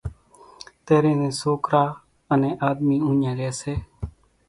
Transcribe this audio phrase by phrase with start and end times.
[0.85, 1.83] تيرين زين سوڪرا
[2.31, 3.73] انين آۮمي اوڃان رئي سي۔